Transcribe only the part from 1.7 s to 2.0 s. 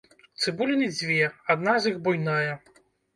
з іх